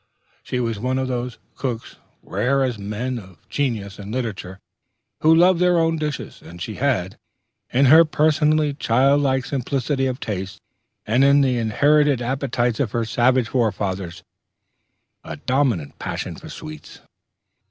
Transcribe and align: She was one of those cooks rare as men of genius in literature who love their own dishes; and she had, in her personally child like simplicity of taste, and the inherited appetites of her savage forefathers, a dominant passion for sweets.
She 0.41 0.59
was 0.59 0.79
one 0.79 0.97
of 0.97 1.07
those 1.07 1.37
cooks 1.53 1.97
rare 2.23 2.63
as 2.63 2.79
men 2.79 3.19
of 3.19 3.47
genius 3.49 3.99
in 3.99 4.11
literature 4.11 4.59
who 5.19 5.35
love 5.35 5.59
their 5.59 5.77
own 5.77 5.97
dishes; 5.97 6.41
and 6.41 6.59
she 6.59 6.77
had, 6.81 7.19
in 7.71 7.85
her 7.85 8.03
personally 8.03 8.73
child 8.73 9.21
like 9.21 9.45
simplicity 9.45 10.07
of 10.07 10.19
taste, 10.19 10.59
and 11.05 11.21
the 11.43 11.55
inherited 11.59 12.19
appetites 12.19 12.79
of 12.79 12.93
her 12.93 13.05
savage 13.05 13.49
forefathers, 13.49 14.23
a 15.23 15.35
dominant 15.37 15.99
passion 15.99 16.35
for 16.35 16.49
sweets. 16.49 17.01